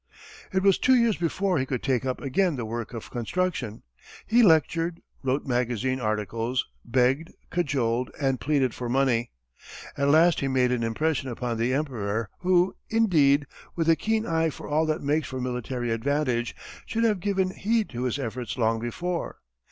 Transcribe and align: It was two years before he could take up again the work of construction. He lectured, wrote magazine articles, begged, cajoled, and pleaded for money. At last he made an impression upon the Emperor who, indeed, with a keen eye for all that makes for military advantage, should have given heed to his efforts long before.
It 0.51 0.63
was 0.63 0.79
two 0.79 0.95
years 0.95 1.15
before 1.15 1.59
he 1.59 1.65
could 1.67 1.83
take 1.83 2.07
up 2.07 2.21
again 2.21 2.55
the 2.55 2.65
work 2.65 2.91
of 2.91 3.11
construction. 3.11 3.83
He 4.25 4.41
lectured, 4.41 5.03
wrote 5.21 5.45
magazine 5.45 5.99
articles, 5.99 6.65
begged, 6.83 7.31
cajoled, 7.51 8.09
and 8.19 8.39
pleaded 8.39 8.73
for 8.73 8.89
money. 8.89 9.29
At 9.95 10.07
last 10.07 10.39
he 10.39 10.47
made 10.47 10.71
an 10.71 10.81
impression 10.81 11.29
upon 11.29 11.57
the 11.57 11.75
Emperor 11.75 12.31
who, 12.39 12.73
indeed, 12.89 13.45
with 13.75 13.87
a 13.87 13.95
keen 13.95 14.25
eye 14.25 14.49
for 14.49 14.67
all 14.67 14.87
that 14.87 15.03
makes 15.03 15.27
for 15.27 15.39
military 15.39 15.91
advantage, 15.91 16.55
should 16.87 17.03
have 17.03 17.19
given 17.19 17.51
heed 17.51 17.87
to 17.89 18.05
his 18.05 18.17
efforts 18.17 18.57
long 18.57 18.79
before. 18.79 19.37